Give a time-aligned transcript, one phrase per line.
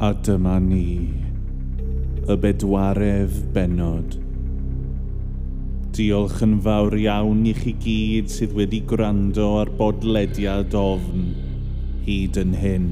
[0.00, 1.12] A dyma ni,
[2.24, 4.14] y bedwaredd benod.
[5.92, 11.26] Diolch yn fawr iawn i chi gyd sydd wedi gwrando ar bodlediad ofn
[12.06, 12.86] hyd yn hyn.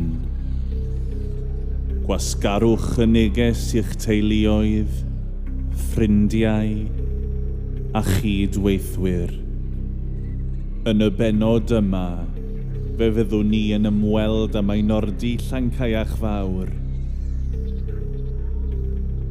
[2.04, 4.98] Gwasgarwch y neges i'ch teuluoedd,
[5.86, 6.74] ffrindiau
[7.96, 9.32] a chydweithwyr.
[10.92, 12.10] Yn y benod yma,
[13.00, 16.68] fe fyddwn ni yn ymweld am ein ordi Llancaiach Fawr–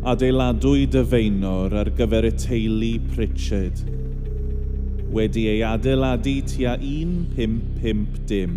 [0.07, 3.81] adeiladwy dyfeinor ar gyfer y teulu Pritchard.
[5.11, 8.53] Wedi ei adeiladu tua 1550 dim.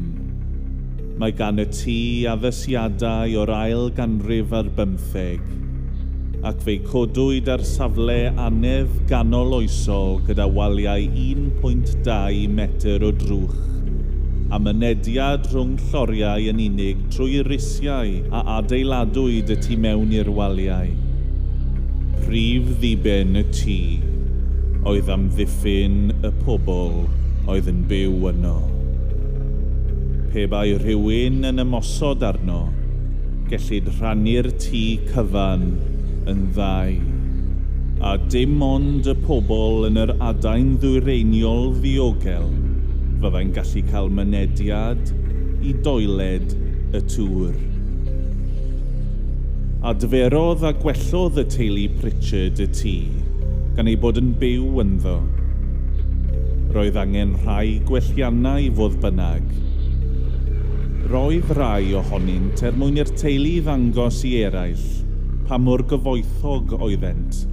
[1.19, 1.97] Mae gan y tŷ
[2.37, 5.43] addasiadau o'r ail ganrif ar bymtheg
[6.47, 13.59] ac fe'i codwyd ar safle anef ganol oesol gyda waliau 1.2 metr o drwch
[14.55, 21.10] a mynediad rhwng lloriau yn unig trwy risiau a adeiladwyd y tu mewn i'r waliau
[22.25, 23.77] prif ddiben y tŷ
[24.91, 26.93] oedd amddiffyn y pobl
[27.51, 28.57] oedd yn byw yno.
[30.31, 32.63] Pe bai rhywun yn ymosod arno,
[33.51, 35.65] gellid rhannu'r tŷ cyfan
[36.31, 36.99] yn ddau.
[38.01, 42.49] A dim ond y pobl yn yr adain ddwyreiniol ddiogel
[43.21, 45.11] fyddai'n gallu cael mynediad
[45.61, 46.55] i doiled
[46.97, 47.80] y tŵr
[49.81, 52.91] a a gwellodd y teulu Pritchard y tŷ,
[53.73, 55.15] gan ei bod yn byw ynddo.
[56.75, 59.47] Roedd angen rhai gwelliannau fodd bynnag.
[61.09, 64.85] Roedd rai ohonynt er mwyn i'r teulu ddangos i eraill
[65.49, 67.47] pa mor gyfoethog oeddent.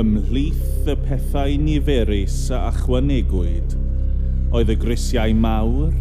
[0.00, 3.76] Ymhlith y pethau niferus a achwanegwyd
[4.56, 5.92] oedd y grisiau mawr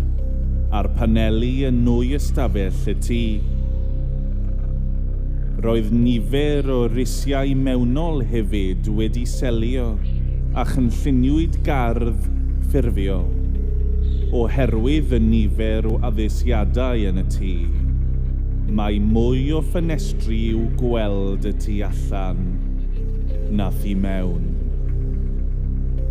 [0.72, 3.20] a'r paneli yn nwy ystafell y tŷ.
[5.64, 9.86] Roedd nifer o risiau mewnol hefyd wedi selio
[10.60, 12.26] a chynlluniwyd gardd
[12.74, 13.30] ffurfiol
[14.36, 17.54] oherwydd y nifer o addesiadau yn y tŷ.
[18.76, 22.42] Mae mwy o ffenestri i'w gweld y tŷ allan
[23.56, 24.44] na thu mewn.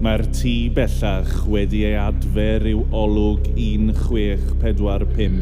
[0.01, 5.37] Mae'r tŷ bellach wedi ei adfer i'w olwg 1645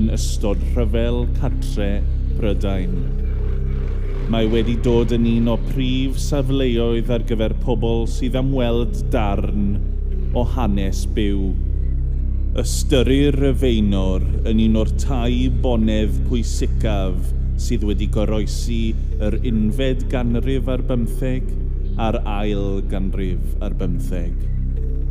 [0.00, 1.92] yn ystod rhyfel catre
[2.38, 2.94] Prydain.
[4.32, 9.74] Mae wedi dod yn un o prif safleoedd ar gyfer pobl sydd am weld darn
[10.38, 11.50] o hanes byw.
[12.62, 18.80] Ystyrir y feinor yn un o'r tai bonedd pwysicaf sydd wedi goroesi
[19.22, 21.48] yr unfed ganrif ar bymtheg
[22.00, 24.34] a'r ail ganrif ar bymtheg.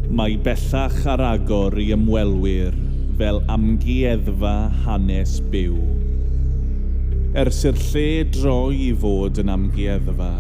[0.10, 2.74] Mae bellach ar agor i ymwelwyr
[3.20, 4.56] fel amgueddfa
[4.86, 6.01] hanes byw
[7.32, 10.34] ers i'r lle droi i fod yn amgueddfa,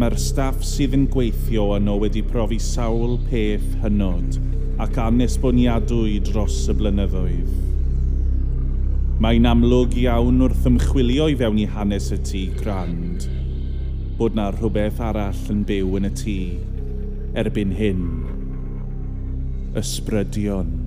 [0.00, 4.38] mae'r staff sydd yn gweithio yno wedi profi sawl peth hynod
[4.80, 7.50] ac anesboniadwy dros y blynyddoedd.
[9.20, 13.28] Mae'n amlwg iawn wrth ymchwilio i fewn i hanes y tŷ grand,
[14.16, 16.38] bod na rhywbeth arall yn byw yn y tŷ
[17.44, 18.02] erbyn hyn.
[19.76, 20.83] Ysbrydion.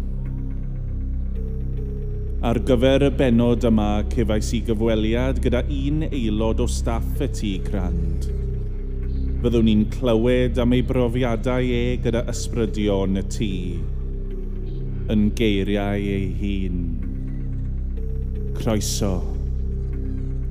[2.45, 7.53] Ar gyfer y benod yma, cefais i gyfweliad gyda un aelod o staff y tŷ
[7.65, 8.27] crand.
[9.41, 13.49] Fyddwn ni'n clywed am ei brofiadau e gyda ysbrydion y tŷ,
[15.15, 16.85] yn geiriau ei hun.
[18.61, 19.15] Croeso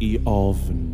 [0.02, 0.85] i ofn.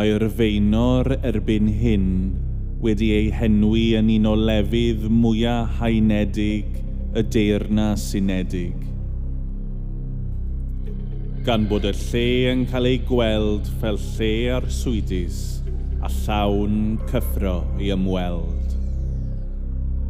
[0.00, 2.04] Mae'r feinor erbyn hyn
[2.80, 6.78] wedi ei henwi yn un o lefydd mwyaf haenedig
[7.12, 8.86] y deyrnas unedig.
[11.44, 12.22] Gan bod y lle
[12.54, 15.42] yn cael ei gweld fel lle arswydus
[16.00, 16.78] a llawn
[17.10, 18.72] cyffro i ymweld.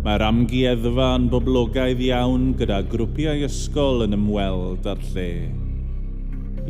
[0.05, 5.35] Mae'r amgueddfa yn boblogaidd iawn gyda grwpiau ysgol yn ymweld ar lle.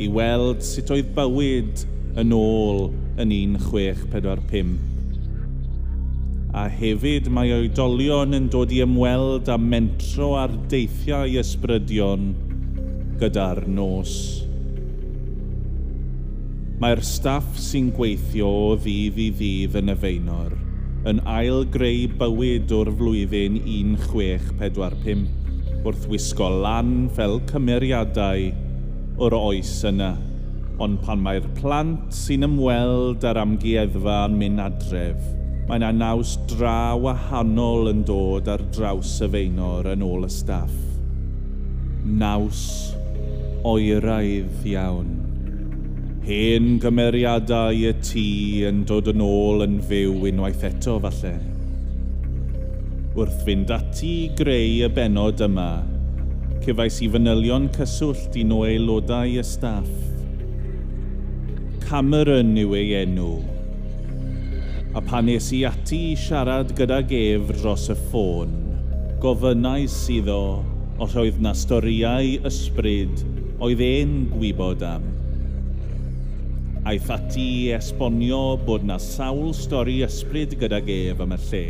[0.01, 1.85] I weld sut oedd bywyd
[2.17, 2.87] yn ôl
[3.19, 4.77] yn 1645.
[6.51, 12.31] A hefyd mae oedolion yn dod i ymweld â mentro ar deithiau ysbrydion
[13.21, 14.15] gyda'r nos.
[16.81, 20.57] Mae'r staff sy'n gweithio o ddydd i ddydd yn y feinor
[21.09, 25.23] yn ail greu bywyd o'r flwyddyn 1645
[25.81, 28.51] wrth wisgo lan fel cymeriadau
[29.21, 30.11] o'r oes yna
[30.81, 35.27] ond pan mae'r plant sy'n ymweld â'r amgueddfa yn mynd adref,
[35.67, 40.73] mae yna naws dra wahanol yn dod ar draws y feinor yn ôl y staff.
[42.21, 42.63] Naws
[43.67, 45.13] oeraidd iawn.
[46.25, 48.27] Hen gymeriadau y tŷ
[48.71, 51.37] yn dod yn ôl yn fyw unwaith eto falle.
[53.13, 55.71] Wrth fynd ati i greu y benod yma,
[56.65, 60.10] cyfais i fanylion cyswllt i o aelodau y staff
[61.91, 63.31] Cameron yw ei enw.
[64.95, 68.53] A pan nes i ati i siarad gyda gef dros y ffôn,
[69.19, 70.63] gofynnais iddo
[71.03, 73.25] os oedd na storiau ysbryd
[73.67, 75.11] oedd e'n gwybod am.
[76.87, 81.65] Aeth ati i esbonio bod na sawl stori ysbryd gyda gef am y lle.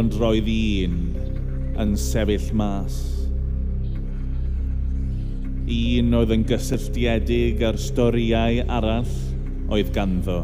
[0.00, 1.02] Ond roedd un
[1.84, 3.21] yn sefyll mas
[5.62, 9.12] un oedd yn gysylltiedig â'r storiau arall
[9.72, 10.40] oedd ganddo.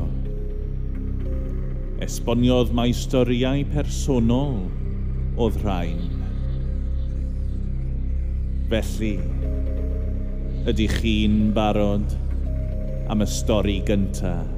[2.05, 4.61] Esboniodd mai storiau personol
[5.38, 6.05] oedd rhain.
[8.70, 9.17] Felly,
[10.69, 12.14] ydych chi'n barod
[13.11, 14.58] am y stori gyntaf?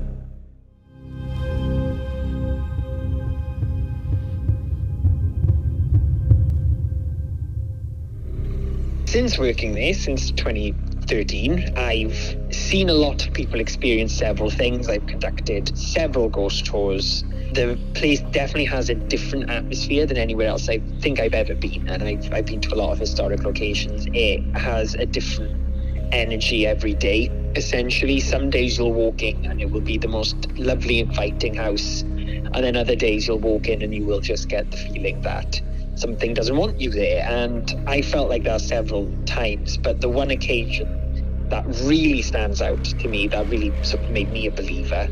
[9.10, 14.88] Since working there, since 2013, I've seen a lot of people experience several things.
[14.88, 17.24] I've conducted several ghost tours.
[17.52, 21.88] The place definitely has a different atmosphere than anywhere else I think I've ever been.
[21.88, 24.06] And I've, I've been to a lot of historic locations.
[24.12, 27.30] It has a different energy every day.
[27.56, 32.02] Essentially, some days you'll walk in and it will be the most lovely, inviting house.
[32.02, 35.60] And then other days you'll walk in and you will just get the feeling that
[35.96, 37.24] something doesn't want you there.
[37.28, 42.84] And I felt like that several times, but the one occasion that really stands out
[42.84, 45.08] to me, that really sort of made me a believer,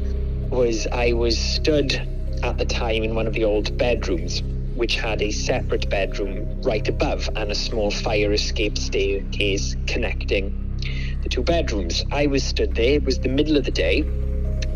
[0.51, 1.95] was I was stood
[2.43, 4.43] at the time in one of the old bedrooms,
[4.77, 10.79] which had a separate bedroom right above and a small fire escape staircase connecting
[11.23, 12.05] the two bedrooms.
[12.13, 14.01] I was stood there, it was the middle of the day,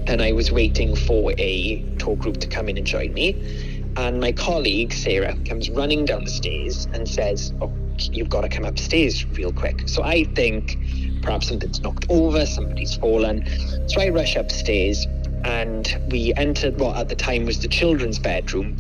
[0.08, 4.20] and I was waiting for a tour group to come in and join me and
[4.20, 7.72] my colleague, Sarah, comes running down the stairs and says, Oh,
[8.10, 9.88] you've got to come upstairs real quick.
[9.88, 10.78] So I think
[11.22, 13.44] perhaps something's knocked over, somebody's fallen.
[13.88, 15.06] So I rush upstairs
[15.44, 18.76] and we entered what at the time was the children's bedroom,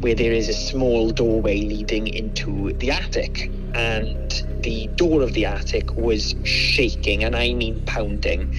[0.00, 3.52] where there is a small doorway leading into the attic.
[3.74, 4.32] And
[4.62, 8.52] the door of the attic was shaking, and I mean pounding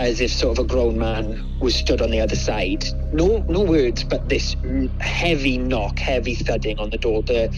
[0.00, 2.84] as if sort of a grown man was stood on the other side.
[3.12, 4.56] No, no words, but this
[5.00, 7.22] heavy knock, heavy thudding on the door.
[7.22, 7.50] The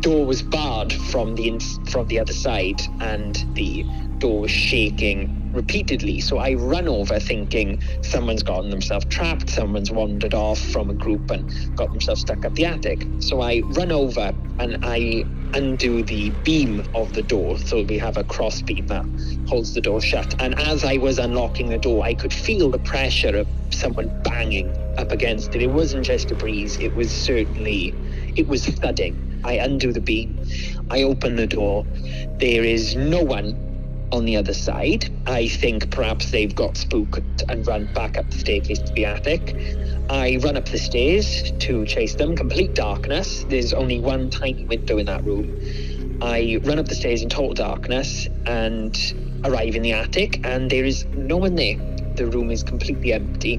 [0.00, 1.58] door was barred from the
[1.90, 3.84] from the other side, and the
[4.18, 6.20] door was shaking repeatedly.
[6.20, 11.30] So I run over thinking someone's gotten themselves trapped, someone's wandered off from a group
[11.30, 13.06] and got themselves stuck up the attic.
[13.20, 15.24] So I run over and I
[15.54, 17.58] undo the beam of the door.
[17.58, 19.04] So we have a cross beam that
[19.48, 20.40] holds the door shut.
[20.40, 24.70] And as I was unlocking the door, I could feel the pressure of someone banging
[24.98, 25.62] up against it.
[25.62, 27.94] It wasn't just a breeze, it was certainly,
[28.36, 29.27] it was thudding.
[29.44, 30.38] I undo the beam.
[30.90, 31.84] I open the door.
[32.38, 35.10] There is no one on the other side.
[35.26, 39.54] I think perhaps they've got spooked and run back up the staircase to the attic.
[40.10, 43.44] I run up the stairs to chase them, complete darkness.
[43.48, 45.60] There's only one tiny window in that room.
[46.22, 48.96] I run up the stairs in total darkness and
[49.44, 51.76] arrive in the attic, and there is no one there.
[52.16, 53.56] The room is completely empty.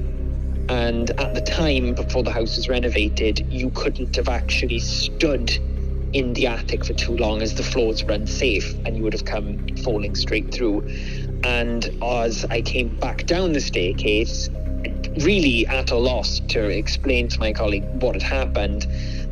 [0.68, 5.58] And at the time, before the house was renovated, you couldn't have actually stood
[6.12, 9.24] in the attic for too long as the floors were unsafe and you would have
[9.26, 10.86] come falling straight through.
[11.44, 14.50] And as I came back down the staircase,
[15.20, 18.86] really at a loss to explain to my colleague what had happened,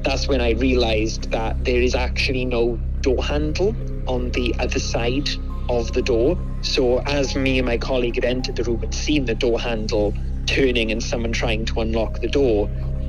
[0.05, 3.77] that's when I realized that there is actually no door handle
[4.09, 5.29] on the other side
[5.71, 6.39] of the door.
[6.63, 10.15] So, as me and my colleague had entered the room and seen the door handle
[10.47, 12.69] turning and someone trying to unlock the door,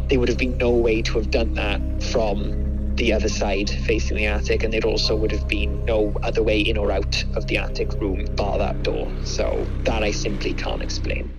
[0.09, 2.68] there would have been no way to have done that from
[2.99, 6.59] the other side facing the attic, and there also would have been no other way
[6.59, 9.07] in or out of the attic room bar that door.
[9.23, 11.31] So that I simply can't explain.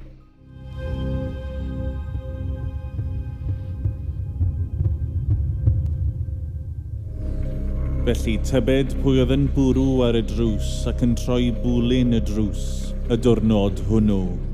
[8.09, 12.63] Felly tybed pwy oedd yn bwrw ar y drws ac yn troi bwlyn y drws
[13.13, 14.50] y diwrnod hwnnw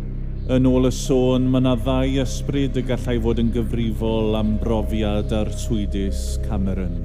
[0.47, 5.33] yn ôl y sôn, mae yna ddau ysbryd y gallai fod yn gyfrifol am brofiad
[5.35, 7.01] ar swydus Cameron.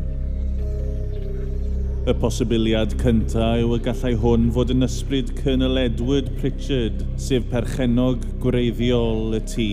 [2.06, 8.28] Y posibiliad cyntaf yw y gallai hwn fod yn ysbryd Colonel Edward Pritchard, sef perchenog
[8.44, 9.68] gwreiddiol y tŷ.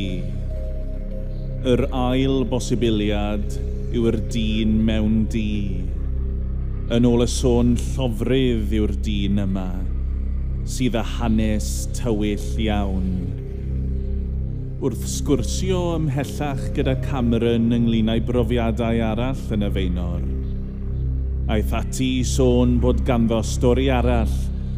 [1.68, 3.58] Yr ail bosibiliad
[3.92, 5.50] yw'r dyn mewn dŷ.
[6.96, 9.68] Yn ôl y sôn llofrydd yw'r dyn yma,
[10.64, 11.68] sydd â hanes
[12.00, 13.37] tywyll iawn
[14.78, 20.20] wrth sgwrsio ymhellach gyda Cameron ynglyn â'i brofiadau arall yn y feinor.
[21.50, 24.36] Aeth ati i sôn bod ganddo stori arall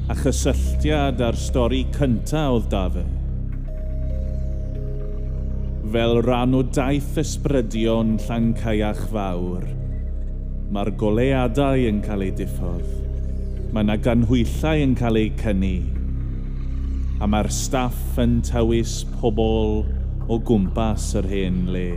[0.09, 3.05] a chysylltiad â'r stori cyntaf oedd dafe.
[5.93, 9.69] Fel rhan o daith ysbrydion Llancaeach Fawr,
[10.73, 12.89] mae'r goleadau yn cael eu diffodd.
[13.69, 16.00] Mae yna ganhwyllau yn cael eu cynnu
[17.21, 19.83] a mae'r staff yn tywys pobl
[20.31, 21.89] o gwmpas yr hen le.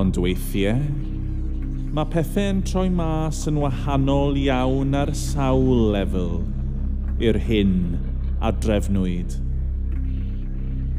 [0.00, 0.80] Ond weithiau,
[1.92, 6.38] mae pethau'n troi mas yn wahanol iawn ar sawl lefel
[7.20, 7.76] i'r hyn
[8.40, 9.36] a drefnwyd.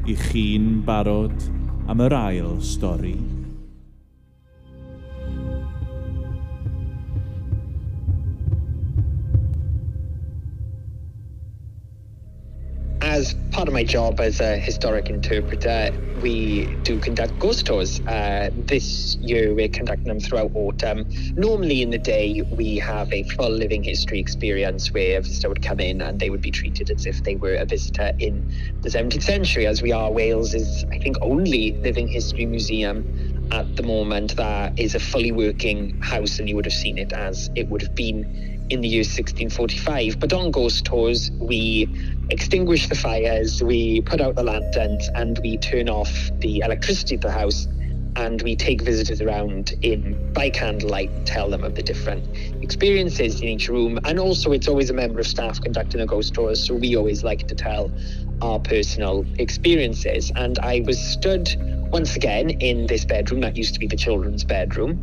[0.06, 1.50] I chi'n barod
[1.90, 3.18] am yr ail stori.
[13.62, 18.02] Part of my job as a historic interpreter, we do conduct ghost tours.
[18.08, 21.06] Uh, this year, we're conducting them throughout autumn.
[21.38, 25.62] Normally, in the day, we have a full living history experience where a visitor would
[25.62, 28.44] come in and they would be treated as if they were a visitor in
[28.82, 30.12] the 17th century, as we are.
[30.12, 33.06] Wales is, I think, only living history museum
[33.52, 37.14] at the moment that is a fully working house, and you would have seen it
[37.14, 38.26] as it would have been
[38.72, 40.20] in the year 1645.
[40.20, 41.88] But on ghost tours, we
[42.32, 47.22] extinguish the fires, we put out the lanterns, and we turn off the electricity of
[47.22, 47.68] the house.
[48.18, 52.28] And we take visitors around in by candlelight, tell them of the different
[52.64, 54.00] experiences in each room.
[54.06, 57.24] And also, it's always a member of staff conducting a ghost tour, so we always
[57.24, 57.92] like to tell
[58.42, 60.32] our personal experiences.
[60.36, 61.50] And I was stood
[61.92, 65.00] once again in this bedroom that used to be the children's bedroom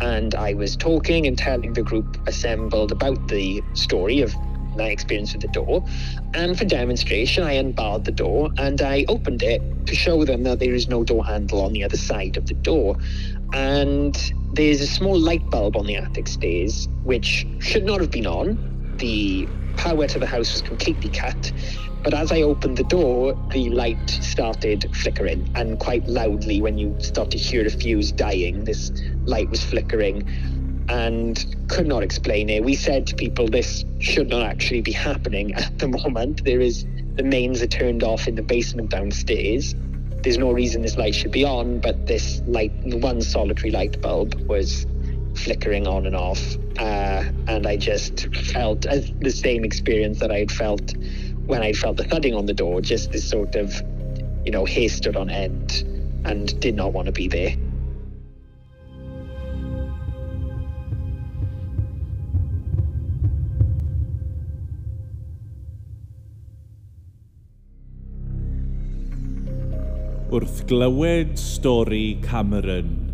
[0.00, 4.34] and I was talking and telling the group assembled about the story of
[4.76, 5.84] my experience with the door.
[6.34, 10.60] And for demonstration, I unbarred the door and I opened it to show them that
[10.60, 12.96] there is no door handle on the other side of the door.
[13.52, 14.16] And
[14.52, 18.77] there's a small light bulb on the attic stairs, which should not have been on.
[18.98, 21.52] The power to the house was completely cut.
[22.02, 26.96] But as I opened the door, the light started flickering, and quite loudly when you
[27.00, 28.90] start to hear a fuse dying, this
[29.24, 30.28] light was flickering
[30.88, 32.64] and could not explain it.
[32.64, 36.44] We said to people this should not actually be happening at the moment.
[36.44, 39.74] There is the mains are turned off in the basement downstairs.
[40.22, 44.34] There's no reason this light should be on, but this light, one solitary light bulb,
[44.48, 44.86] was
[45.34, 46.40] flickering on and off.
[46.78, 50.94] Uh, and I just felt as the same experience that I had felt
[51.46, 53.74] when I felt the thudding on the door, just this sort of,
[54.44, 55.84] you know, hair stood on end
[56.24, 57.56] and did not want to be there.
[70.30, 73.07] wrth glywed stori Cameron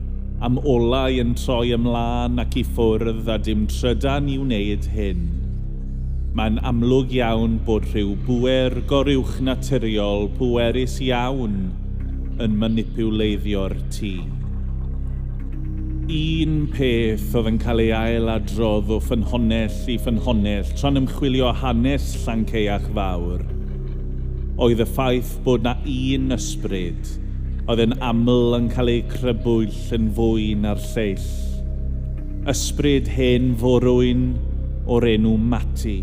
[0.44, 5.22] am olau yn troi ymlaen ac i ffwrdd a dim trydan i wneud hyn.
[6.36, 11.56] Mae'n amlwg iawn bod rhyw bwer goruwch naturiol pwerus iawn
[12.44, 14.12] yn manipuleiddio'r tŷ.
[16.18, 22.90] Un peth oedd yn cael ei ailadrodd o ffynhonell i ffynhonell tra'n ymchwilio hanes Llanceach
[22.92, 23.48] Fawr
[24.64, 27.14] oedd y ffaith bod na un ysbryd–
[27.64, 31.28] oedd yn aml yn cael ei crybwyll yn fwy na'r lleill.
[32.52, 34.26] Ysbryd hen forwyn
[34.84, 36.02] o'r enw Mati.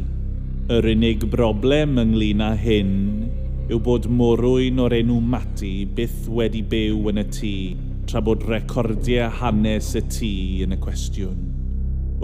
[0.74, 2.96] Yr unig broblem ynglyn â hyn
[3.70, 7.54] yw bod morwyn o'r enw Mati byth wedi byw yn y tŷ,
[8.10, 10.34] tra bod recordiau hanes y tŷ
[10.66, 11.40] yn y cwestiwn.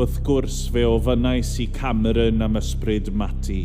[0.01, 3.63] Wrth gwrs fe ofynnais i Cameron am ysbryd Mati,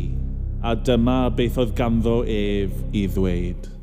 [0.61, 3.73] a dyma beth oedd ganddo ef i ddweud.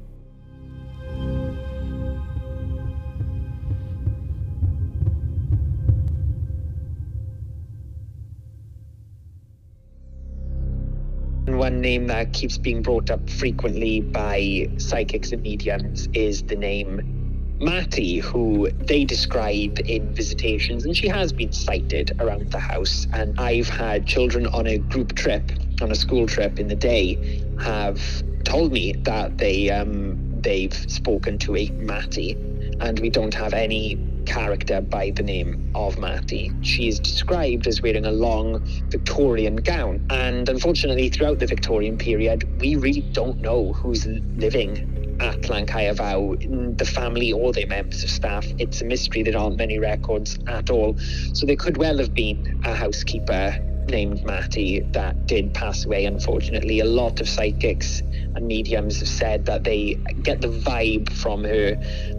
[11.61, 17.59] One name that keeps being brought up frequently by psychics and mediums is the name
[17.61, 23.07] Matty, who they describe in visitations, and she has been sighted around the house.
[23.12, 25.52] And I've had children on a group trip,
[25.83, 28.00] on a school trip in the day, have
[28.45, 32.38] told me that they um, they've spoken to a Matty,
[32.81, 33.97] and we don't have any
[34.27, 36.53] character by the name of Matty.
[36.62, 42.49] She is described as wearing a long Victorian gown, and unfortunately, throughout the Victorian period,
[42.61, 46.35] we really don't know who's living at Llan Vow,
[46.77, 48.47] the family or their members of staff.
[48.59, 49.23] It's a mystery.
[49.23, 50.97] There aren't many records at all.
[51.35, 53.55] So there could well have been a housekeeper
[53.90, 56.80] named Matty that did pass away, unfortunately.
[56.80, 58.00] A lot of psychics
[58.35, 61.76] and mediums have said that they get the vibe from her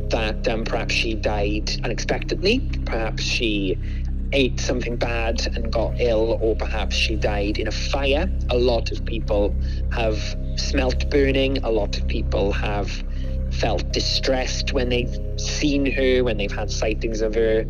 [0.09, 3.77] that um, perhaps she died unexpectedly, perhaps she
[4.33, 8.29] ate something bad and got ill, or perhaps she died in a fire.
[8.49, 9.55] A lot of people
[9.91, 12.89] have smelt burning, a lot of people have
[13.51, 17.65] felt distressed when they've seen her, when they've had sightings of her.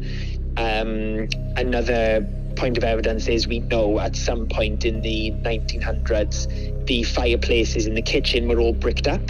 [0.57, 7.03] Um, another point of evidence is we know at some point in the 1900s the
[7.03, 9.21] fireplaces in the kitchen were all bricked up,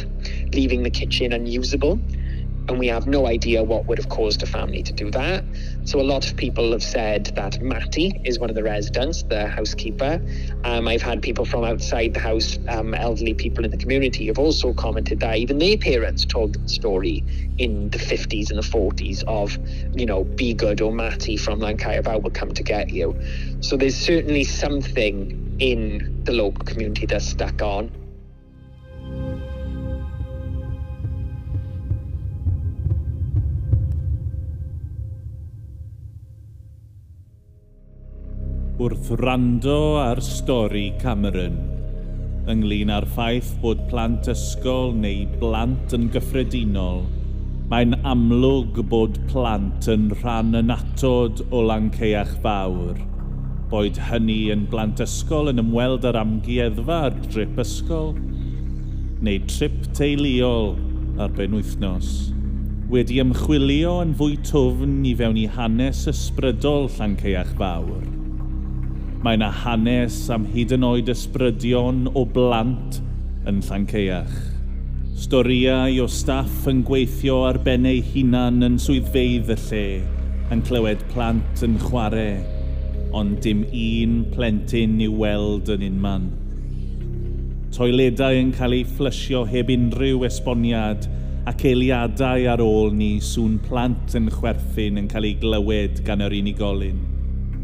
[0.53, 1.99] leaving the kitchen unusable
[2.67, 5.43] and we have no idea what would have caused a family to do that.
[5.83, 9.47] So a lot of people have said that Matty is one of the residents, the
[9.47, 10.21] housekeeper.
[10.63, 14.39] Um, I've had people from outside the house, um, elderly people in the community, have
[14.39, 17.25] also commented that even their parents told the story
[17.57, 19.57] in the 50s and the 40s of,
[19.93, 23.19] you know, be good or Matty from Lancaster will come to get you.
[23.61, 28.00] So there's certainly something in the local community that's stuck on.
[38.81, 41.57] wrth rando ar stori Cameron
[42.49, 47.03] ynglyn â'r ffaith bod plant ysgol neu blant yn gyffredinol,
[47.69, 52.97] mae'n amlwg bod plant yn rhan anatod o Lanceach Fawr,
[53.69, 58.15] boed hynny yn blant ysgol yn ymweld â'r amgueddfa ar drip ysgol,
[59.21, 60.73] neu trip teuluol
[61.21, 62.09] ar ben wythnos,
[62.89, 68.01] wedi ymchwilio yn fwy tofn i fewn i hanes ysbrydol Llanceach Fawr–
[69.21, 72.95] Mae yna hanes am hyd yn oed ysbrydion o blant
[73.45, 74.31] yn Llanceach.
[75.21, 79.83] Storiau o staff yn gweithio ar ben eu hunan yn swyddfeidd y lle,
[80.49, 82.39] yn clywed plant yn chwarae,
[83.13, 86.27] ond dim un plentyn i'w weld yn unman.
[87.77, 91.05] Toiledau yn cael eu fflysio heb unrhyw esboniad
[91.45, 96.41] ac eiliadau ar ôl ni sŵn plant yn chwerthin yn cael ei glywed gan yr
[96.41, 97.10] unigolyn.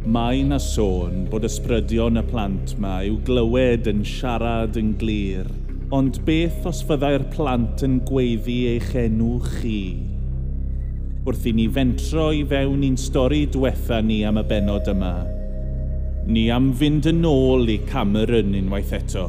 [0.05, 5.47] Mae na sôn bod ysbrydion y plant ma i'w glywed yn siarad yn glir,
[5.97, 9.81] ond beth os fyddai'r plant yn gweiddi eich enw chi?
[11.25, 15.15] Wrth i ni fentro i fewn i'n stori diwetha ni am y benod yma,
[16.29, 19.27] ni am fynd yn ôl i Cameron unwaith eto,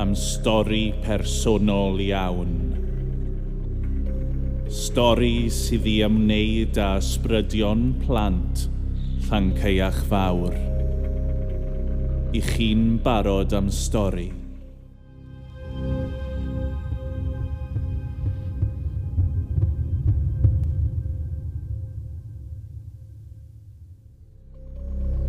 [0.00, 2.58] am stori personol iawn.
[4.72, 8.66] Stori sydd i ymwneud â ysbrydion plant–
[9.28, 10.54] Fawr.
[12.34, 14.32] I chi'n barod am stori.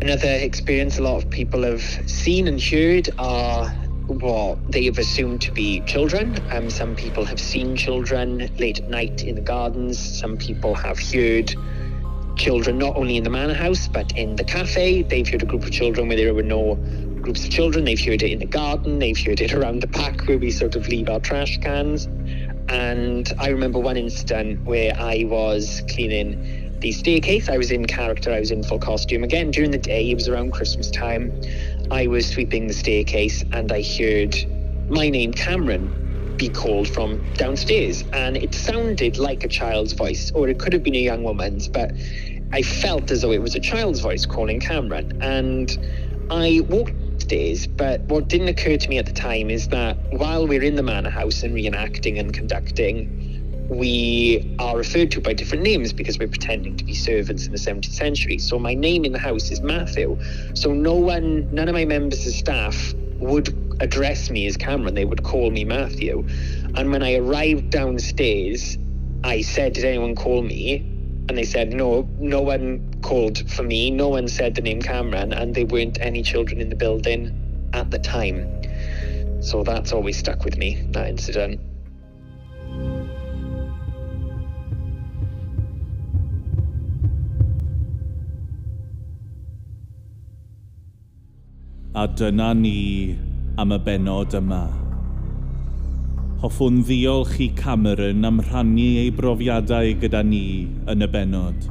[0.00, 3.70] Another experience a lot of people have seen and heard are
[4.06, 6.38] what they have assumed to be children.
[6.52, 9.98] Um, some people have seen children late at night in the gardens.
[9.98, 11.54] Some people have heard
[12.36, 15.02] children not only in the manor house but in the cafe.
[15.02, 16.76] They've heard a group of children where there were no
[17.20, 17.84] groups of children.
[17.84, 18.98] They've heard it in the garden.
[18.98, 22.06] They've heard it around the park where we sort of leave our trash cans.
[22.68, 27.48] And I remember one incident where I was cleaning the staircase.
[27.48, 28.32] I was in character.
[28.32, 30.10] I was in full costume again during the day.
[30.10, 31.40] It was around Christmas time.
[31.90, 34.36] I was sweeping the staircase and I heard
[34.88, 36.03] my name Cameron
[36.36, 38.04] be called from downstairs.
[38.12, 41.68] And it sounded like a child's voice, or it could have been a young woman's,
[41.68, 41.92] but
[42.52, 45.20] I felt as though it was a child's voice calling Cameron.
[45.22, 45.76] And
[46.30, 50.46] I walked upstairs, but what didn't occur to me at the time is that while
[50.46, 55.64] we're in the manor house and reenacting and conducting, we are referred to by different
[55.64, 58.38] names because we're pretending to be servants in the 17th century.
[58.38, 60.18] So my name in the house is Matthew.
[60.54, 64.94] So no one, none of my members of staff would address me as Cameron.
[64.94, 66.26] They would call me Matthew.
[66.74, 68.78] And when I arrived downstairs,
[69.22, 70.76] I said, Did anyone call me?
[71.28, 73.90] And they said, No, no one called for me.
[73.90, 75.32] No one said the name Cameron.
[75.32, 78.62] And there weren't any children in the building at the time.
[79.42, 81.60] So that's always stuck with me, that incident.
[91.94, 94.64] Adanani am y benod yma.
[96.42, 101.68] Hoffwn ddiolch i Cameron am rhannu ei brofiadau gyda ni yn y benod.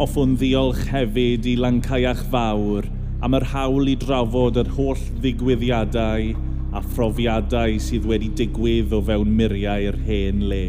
[0.00, 2.88] Hoffwn ddiolch hefyd i Lancaiach Fawr
[3.26, 6.32] am yr hawl i drafod yr holl ddigwyddiadau
[6.76, 10.66] a phrofiadau sydd wedi digwydd o fewn muriau'r hen le.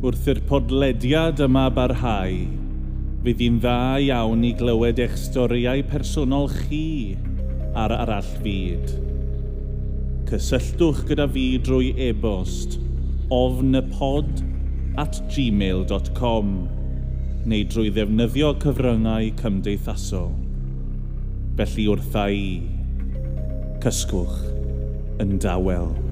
[0.00, 2.40] Wrth i'r podlediad yma barhau,
[3.18, 7.16] Fydd hi'n dda iawn i glywed eich storiau personol chi
[7.74, 8.92] ar arall fyd.
[10.28, 12.78] Cysylltwch gyda fi drwy e-bost
[13.34, 14.44] ofnypod
[15.02, 16.56] at gmail.com
[17.50, 20.34] neu drwy ddefnyddio cyfryngau cymdeithasol.
[21.58, 22.50] Felly wrtha i,
[23.82, 24.44] cysgwch
[25.24, 26.07] yn dawel.